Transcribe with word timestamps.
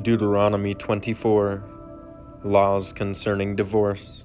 Deuteronomy 0.00 0.72
24 0.72 1.62
Laws 2.44 2.94
concerning 2.94 3.54
divorce. 3.54 4.24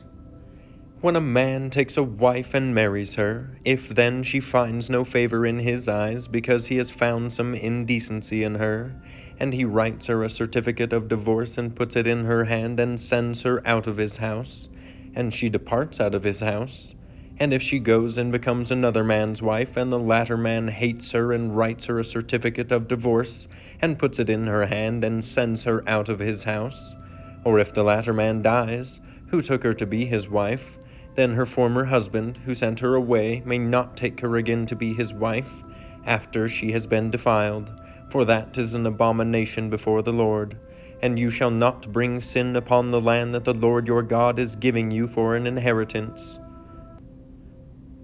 When 1.01 1.17
a 1.17 1.21
man 1.21 1.69
takes 1.69 1.97
a 1.97 2.03
wife 2.03 2.53
and 2.53 2.73
marries 2.73 3.15
her, 3.15 3.57
if 3.65 3.89
then 3.89 4.23
she 4.23 4.39
finds 4.39 4.89
no 4.89 5.03
favor 5.03 5.45
in 5.45 5.59
his 5.59 5.89
eyes 5.89 6.25
because 6.29 6.67
he 6.67 6.77
has 6.77 6.89
found 6.89 7.33
some 7.33 7.53
indecency 7.53 8.43
in 8.43 8.55
her, 8.55 8.95
and 9.41 9.53
he 9.53 9.65
writes 9.65 10.05
her 10.05 10.23
a 10.23 10.29
certificate 10.29 10.93
of 10.93 11.09
divorce 11.09 11.57
and 11.57 11.75
puts 11.75 11.97
it 11.97 12.07
in 12.07 12.23
her 12.23 12.45
hand 12.45 12.79
and 12.79 12.97
sends 12.97 13.41
her 13.41 13.61
out 13.67 13.87
of 13.87 13.97
his 13.97 14.15
house, 14.15 14.69
and 15.15 15.33
she 15.33 15.49
departs 15.49 15.99
out 15.99 16.15
of 16.15 16.23
his 16.23 16.39
house, 16.39 16.95
and 17.39 17.53
if 17.53 17.61
she 17.61 17.77
goes 17.77 18.17
and 18.17 18.31
becomes 18.31 18.71
another 18.71 19.03
man's 19.03 19.41
wife, 19.41 19.77
and 19.77 19.91
the 19.91 19.99
latter 19.99 20.37
man 20.37 20.67
hates 20.67 21.11
her 21.11 21.31
and 21.31 21.55
writes 21.55 21.85
her 21.85 21.99
a 21.99 22.03
certificate 22.03 22.71
of 22.71 22.87
divorce, 22.87 23.47
and 23.81 23.99
puts 23.99 24.17
it 24.17 24.29
in 24.29 24.47
her 24.47 24.65
hand 24.65 25.03
and 25.03 25.23
sends 25.23 25.63
her 25.63 25.87
out 25.87 26.09
of 26.09 26.19
his 26.19 26.43
house, 26.43 26.95
or 27.43 27.59
if 27.59 27.73
the 27.73 27.83
latter 27.83 28.13
man 28.13 28.41
dies, 28.41 28.99
who 29.27 29.41
took 29.41 29.63
her 29.63 29.73
to 29.73 29.85
be 29.85 30.05
his 30.05 30.27
wife, 30.27 30.77
then 31.15 31.33
her 31.33 31.45
former 31.45 31.85
husband, 31.85 32.37
who 32.45 32.55
sent 32.55 32.79
her 32.79 32.95
away, 32.95 33.41
may 33.45 33.57
not 33.57 33.95
take 33.95 34.19
her 34.19 34.35
again 34.35 34.65
to 34.65 34.75
be 34.75 34.93
his 34.93 35.13
wife, 35.13 35.63
after 36.05 36.49
she 36.49 36.71
has 36.71 36.87
been 36.87 37.11
defiled, 37.11 37.71
for 38.09 38.25
that 38.25 38.57
is 38.57 38.73
an 38.73 38.85
abomination 38.85 39.69
before 39.69 40.01
the 40.01 40.13
Lord. 40.13 40.57
And 41.01 41.19
you 41.19 41.29
shall 41.29 41.51
not 41.51 41.91
bring 41.91 42.19
sin 42.19 42.55
upon 42.55 42.89
the 42.89 43.01
land 43.01 43.35
that 43.35 43.43
the 43.43 43.53
Lord 43.53 43.87
your 43.87 44.01
God 44.01 44.39
is 44.39 44.55
giving 44.55 44.89
you 44.89 45.07
for 45.07 45.35
an 45.35 45.45
inheritance. 45.45 46.39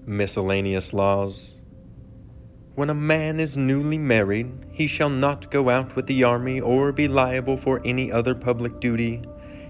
Miscellaneous 0.06 0.92
laws. 0.92 1.56
When 2.76 2.90
a 2.90 2.94
man 2.94 3.40
is 3.40 3.56
newly 3.56 3.98
married, 3.98 4.52
he 4.70 4.86
shall 4.86 5.10
not 5.10 5.50
go 5.50 5.70
out 5.70 5.96
with 5.96 6.08
the 6.08 6.26
army 6.26 6.60
or 6.60 6.92
be 6.92 7.08
liable 7.08 7.56
for 7.56 7.82
any 7.86 8.12
other 8.12 8.36
public 8.36 8.82
duty. 8.82 9.22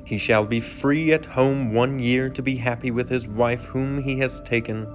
He 0.03 0.17
shall 0.17 0.45
be 0.45 0.59
free 0.59 1.13
at 1.13 1.25
home 1.25 1.73
one 1.73 1.99
year 1.99 2.29
to 2.29 2.41
be 2.41 2.55
happy 2.55 2.89
with 2.89 3.09
his 3.09 3.27
wife 3.27 3.63
whom 3.65 4.01
he 4.01 4.17
has 4.19 4.41
taken. 4.41 4.87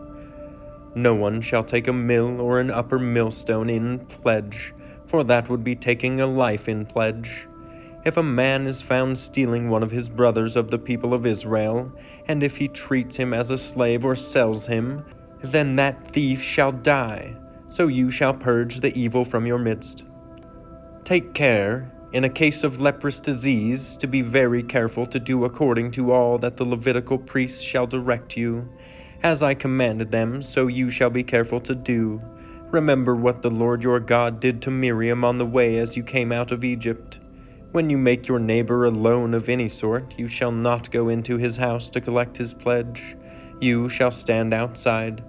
No 0.97 1.15
one 1.15 1.41
shall 1.41 1.63
take 1.63 1.87
a 1.87 1.93
mill 1.93 2.41
or 2.41 2.59
an 2.59 2.71
upper 2.73 2.99
millstone 2.99 3.71
in 3.71 4.01
pledge, 4.07 4.75
for 5.07 5.23
that 5.23 5.49
would 5.49 5.63
be 5.63 5.77
taking 5.77 6.21
a 6.21 6.27
life 6.27 6.69
in 6.69 6.85
pledge. 6.85 7.47
If 8.05 8.17
a 8.17 8.23
man 8.23 8.67
is 8.67 8.83
found 8.83 9.19
stealing 9.19 9.71
one 9.71 9.83
of 9.83 9.91
his 9.91 10.09
brothers 10.09 10.57
of 10.57 10.71
the 10.71 10.79
people 10.79 11.15
of 11.15 11.27
Israel, 11.27 11.93
and 12.27 12.43
if 12.43 12.57
he 12.57 12.69
treats 12.69 13.17
him 13.17 13.33
as 13.33 13.51
a 13.51 13.59
slave 13.59 14.05
or 14.05 14.17
sells 14.17 14.67
him, 14.67 15.05
then 15.43 15.77
that 15.77 16.13
thief 16.13 16.43
shall 16.43 16.73
die, 16.73 17.35
so 17.69 17.87
you 17.87 18.11
shall 18.11 18.35
purge 18.35 18.81
the 18.81 18.97
evil 18.99 19.25
from 19.25 19.47
your 19.47 19.59
midst. 19.59 20.05
Take 21.05 21.35
care, 21.35 21.93
in 22.13 22.25
a 22.25 22.29
case 22.29 22.65
of 22.65 22.81
leprous 22.81 23.21
disease, 23.21 23.97
to 23.99 24.07
be 24.07 24.23
very 24.23 24.63
careful 24.63 25.07
to 25.07 25.19
do 25.21 25.45
according 25.45 25.91
to 25.93 26.13
all 26.13 26.39
that 26.39 26.57
the 26.57 26.65
Levitical 26.65 27.19
priests 27.19 27.61
shall 27.61 27.87
direct 27.87 28.37
you. 28.37 28.69
As 29.23 29.43
I 29.43 29.55
commanded 29.55 30.11
them, 30.11 30.43
so 30.43 30.67
you 30.67 30.91
shall 30.91 31.11
be 31.11 31.23
careful 31.23 31.61
to 31.63 31.75
do. 31.75 32.21
Remember 32.71 33.15
what 33.17 33.43
the 33.43 33.51
Lord 33.51 33.83
your 33.83 34.01
God 34.01 34.41
did 34.41 34.63
to 34.63 34.71
Miriam 34.71 35.25
on 35.25 35.39
the 35.39 35.47
way 35.47 35.79
as 35.79 35.97
you 35.97 36.03
came 36.03 36.33
out 36.33 36.53
of 36.53 36.65
Egypt. 36.65 37.19
When 37.73 37.91
you 37.91 37.99
make 37.99 38.27
your 38.27 38.39
neighbor 38.39 38.87
a 38.87 38.91
loan 38.91 39.35
of 39.35 39.49
any 39.49 39.69
sort, 39.69 40.15
you 40.19 40.29
shall 40.29 40.53
not 40.53 40.91
go 40.91 41.09
into 41.09 41.37
his 41.37 41.57
house 41.57 41.91
to 41.91 42.01
collect 42.01 42.37
his 42.37 42.55
pledge. 42.55 43.17
You 43.61 43.89
shall 43.89 44.13
stand 44.13 44.55
outside, 44.55 45.23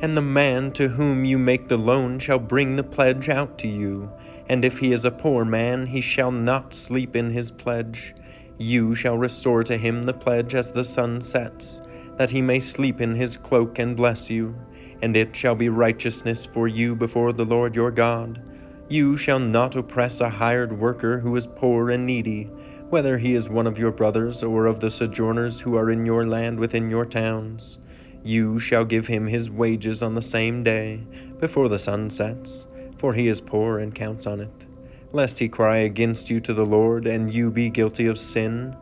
and 0.00 0.16
the 0.16 0.22
man 0.22 0.72
to 0.72 0.88
whom 0.88 1.24
you 1.24 1.38
make 1.38 1.68
the 1.68 1.76
loan 1.76 2.18
shall 2.18 2.38
bring 2.38 2.74
the 2.74 2.82
pledge 2.82 3.28
out 3.28 3.58
to 3.58 3.68
you. 3.68 4.10
And 4.48 4.64
if 4.64 4.78
he 4.78 4.92
is 4.92 5.04
a 5.04 5.10
poor 5.10 5.44
man, 5.44 5.86
he 5.86 6.00
shall 6.00 6.32
not 6.32 6.74
sleep 6.74 7.14
in 7.14 7.30
his 7.30 7.50
pledge. 7.50 8.14
You 8.58 8.94
shall 8.94 9.16
restore 9.16 9.62
to 9.62 9.76
him 9.76 10.02
the 10.02 10.12
pledge 10.12 10.54
as 10.54 10.72
the 10.72 10.84
sun 10.84 11.20
sets, 11.20 11.80
that 12.16 12.30
he 12.30 12.42
may 12.42 12.58
sleep 12.58 13.00
in 13.00 13.14
his 13.14 13.36
cloak 13.36 13.78
and 13.78 13.96
bless 13.96 14.28
you. 14.28 14.54
And 15.02 15.16
it 15.16 15.34
shall 15.36 15.54
be 15.54 15.68
righteousness 15.68 16.46
for 16.46 16.66
you 16.66 16.94
before 16.96 17.32
the 17.32 17.44
Lord 17.44 17.74
your 17.76 17.90
God. 17.90 18.42
You 18.88 19.16
shall 19.16 19.38
not 19.38 19.76
oppress 19.76 20.20
a 20.20 20.28
hired 20.28 20.76
worker 20.76 21.20
who 21.20 21.36
is 21.36 21.46
poor 21.46 21.90
and 21.90 22.04
needy, 22.04 22.50
whether 22.90 23.16
he 23.18 23.34
is 23.34 23.48
one 23.48 23.68
of 23.68 23.78
your 23.78 23.92
brothers 23.92 24.42
or 24.42 24.66
of 24.66 24.80
the 24.80 24.90
sojourners 24.90 25.60
who 25.60 25.76
are 25.76 25.90
in 25.90 26.04
your 26.04 26.26
land 26.26 26.58
within 26.58 26.90
your 26.90 27.06
towns. 27.06 27.78
You 28.24 28.58
shall 28.58 28.84
give 28.84 29.06
him 29.06 29.28
his 29.28 29.48
wages 29.48 30.02
on 30.02 30.14
the 30.14 30.22
same 30.22 30.64
day, 30.64 31.00
before 31.38 31.68
the 31.68 31.78
sun 31.78 32.10
sets, 32.10 32.66
for 32.98 33.14
he 33.14 33.28
is 33.28 33.40
poor 33.40 33.78
and 33.78 33.94
counts 33.94 34.26
on 34.26 34.40
it, 34.40 34.66
lest 35.12 35.38
he 35.38 35.48
cry 35.48 35.78
against 35.78 36.28
you 36.28 36.40
to 36.40 36.52
the 36.52 36.66
Lord, 36.66 37.06
and 37.06 37.32
you 37.32 37.50
be 37.50 37.70
guilty 37.70 38.06
of 38.08 38.18
sin. 38.18 38.76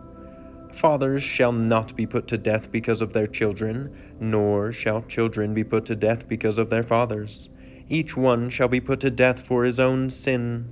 Fathers 0.75 1.22
shall 1.22 1.52
not 1.52 1.94
be 1.94 2.06
put 2.06 2.26
to 2.28 2.38
death 2.38 2.72
because 2.72 3.02
of 3.02 3.12
their 3.12 3.26
children, 3.26 3.94
nor 4.20 4.72
shall 4.72 5.02
children 5.02 5.52
be 5.52 5.64
put 5.64 5.84
to 5.84 5.94
death 5.94 6.26
because 6.26 6.56
of 6.56 6.70
their 6.70 6.82
fathers. 6.82 7.50
Each 7.90 8.16
one 8.16 8.48
shall 8.48 8.69
be 8.69 8.80
put 8.80 9.00
to 9.00 9.10
death 9.10 9.40
for 9.40 9.64
his 9.64 9.78
own 9.78 10.08
sin. 10.08 10.70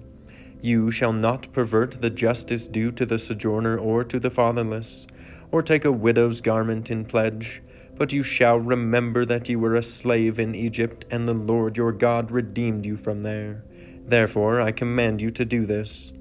You 0.67 0.91
shall 0.91 1.13
not 1.13 1.53
pervert 1.53 2.03
the 2.03 2.11
justice 2.11 2.67
due 2.67 2.91
to 2.91 3.07
the 3.07 3.21
sojourner 3.21 3.79
or 3.79 4.03
to 4.03 4.19
the 4.19 4.31
fatherless, 4.31 5.07
or 5.53 5.63
take 5.63 5.85
a 5.85 5.93
widow's 5.93 6.41
garment 6.41 6.91
in 6.91 7.05
pledge, 7.05 7.63
but 7.97 8.13
you 8.13 8.25
shall 8.25 8.59
remember 8.59 9.25
that 9.27 9.49
you 9.49 9.61
were 9.61 9.77
a 9.77 9.83
slave 9.83 10.41
in 10.41 10.57
Egypt, 10.57 11.05
and 11.09 11.29
the 11.29 11.35
Lord 11.35 11.77
your 11.77 11.93
God 11.93 12.33
redeemed 12.33 12.85
you 12.85 12.97
from 12.97 13.23
there. 13.23 13.63
Therefore 14.09 14.61
I 14.61 14.73
command 14.73 15.21
you 15.21 15.31
to 15.31 15.45
do 15.45 15.67
this. 15.67 16.13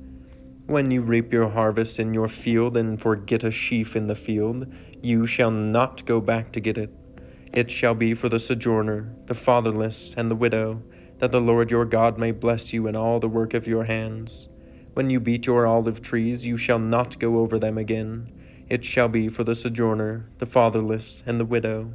When 0.67 0.91
you 0.91 1.01
reap 1.01 1.33
your 1.33 1.49
harvest 1.49 1.97
in 1.97 2.13
your 2.13 2.27
field 2.27 2.77
and 2.77 3.01
forget 3.01 3.43
a 3.43 3.49
sheaf 3.49 3.95
in 3.95 4.05
the 4.05 4.13
field, 4.13 4.71
you 5.01 5.25
shall 5.25 5.49
not 5.49 6.05
go 6.05 6.21
back 6.21 6.51
to 6.51 6.59
get 6.59 6.77
it. 6.77 6.93
It 7.51 7.71
shall 7.71 7.95
be 7.95 8.13
for 8.13 8.29
the 8.29 8.39
sojourner, 8.39 9.11
the 9.25 9.33
fatherless, 9.33 10.13
and 10.15 10.29
the 10.29 10.35
widow 10.35 10.83
that 11.19 11.31
the 11.31 11.41
Lord 11.41 11.71
your 11.71 11.85
God 11.85 12.17
may 12.17 12.31
bless 12.31 12.73
you 12.73 12.87
in 12.87 12.95
all 12.95 13.19
the 13.19 13.27
work 13.27 13.53
of 13.53 13.67
your 13.67 13.85
hands. 13.85 14.49
When 14.93 15.09
you 15.09 15.19
beat 15.19 15.45
your 15.45 15.67
olive 15.67 16.01
trees, 16.01 16.45
you 16.45 16.57
shall 16.57 16.79
not 16.79 17.19
go 17.19 17.39
over 17.39 17.59
them 17.59 17.77
again. 17.77 18.31
It 18.69 18.83
shall 18.83 19.07
be 19.07 19.29
for 19.29 19.43
the 19.43 19.55
sojourner, 19.55 20.29
the 20.39 20.45
fatherless, 20.45 21.23
and 21.25 21.39
the 21.39 21.45
widow. 21.45 21.91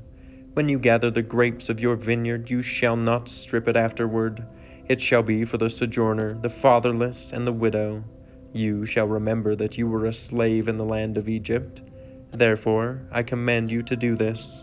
When 0.55 0.69
you 0.69 0.79
gather 0.79 1.11
the 1.11 1.23
grapes 1.23 1.69
of 1.69 1.81
your 1.81 1.97
vineyard, 1.97 2.51
you 2.51 2.63
shall 2.63 2.97
not 2.97 3.29
strip 3.29 3.69
it 3.69 3.77
afterward. 3.77 4.45
It 4.89 5.01
shall 5.01 5.23
be 5.23 5.45
for 5.45 5.59
the 5.59 5.71
sojourner, 5.71 6.35
the 6.35 6.51
fatherless, 6.51 7.33
and 7.33 7.47
the 7.47 7.53
widow. 7.53 8.05
You 8.53 8.85
shall 8.85 9.07
remember 9.07 9.55
that 9.57 9.79
you 9.79 9.87
were 9.87 10.07
a 10.07 10.13
slave 10.13 10.69
in 10.69 10.77
the 10.77 10.85
land 10.85 11.17
of 11.17 11.29
Egypt. 11.29 11.83
Therefore, 12.33 13.03
I 13.13 13.23
command 13.23 13.71
you 13.71 13.83
to 13.85 13.97
do 13.97 14.17
this. 14.17 14.63